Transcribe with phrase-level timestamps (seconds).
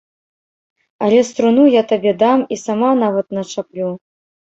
[1.09, 3.97] Але струну я табе дам і сама нават начаплю.